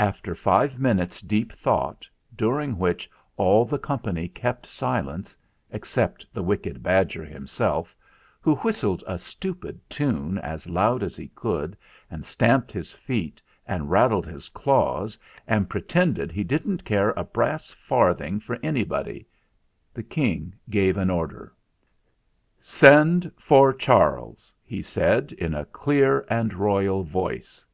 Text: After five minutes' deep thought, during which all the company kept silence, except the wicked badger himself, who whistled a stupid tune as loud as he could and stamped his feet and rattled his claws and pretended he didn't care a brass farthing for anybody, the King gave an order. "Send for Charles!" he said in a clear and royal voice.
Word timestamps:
After 0.00 0.34
five 0.34 0.78
minutes' 0.80 1.20
deep 1.20 1.52
thought, 1.52 2.08
during 2.34 2.78
which 2.78 3.10
all 3.36 3.66
the 3.66 3.78
company 3.78 4.26
kept 4.26 4.64
silence, 4.64 5.36
except 5.70 6.24
the 6.32 6.42
wicked 6.42 6.82
badger 6.82 7.22
himself, 7.22 7.94
who 8.40 8.54
whistled 8.54 9.04
a 9.06 9.18
stupid 9.18 9.78
tune 9.90 10.38
as 10.38 10.70
loud 10.70 11.02
as 11.02 11.16
he 11.16 11.28
could 11.34 11.76
and 12.10 12.24
stamped 12.24 12.72
his 12.72 12.94
feet 12.94 13.42
and 13.66 13.90
rattled 13.90 14.26
his 14.26 14.48
claws 14.48 15.18
and 15.46 15.68
pretended 15.68 16.32
he 16.32 16.44
didn't 16.44 16.86
care 16.86 17.10
a 17.10 17.22
brass 17.22 17.70
farthing 17.70 18.40
for 18.40 18.58
anybody, 18.62 19.26
the 19.92 20.02
King 20.02 20.54
gave 20.70 20.96
an 20.96 21.10
order. 21.10 21.52
"Send 22.58 23.30
for 23.36 23.74
Charles!" 23.74 24.50
he 24.64 24.80
said 24.80 25.32
in 25.32 25.52
a 25.52 25.66
clear 25.66 26.24
and 26.30 26.54
royal 26.54 27.02
voice. 27.02 27.66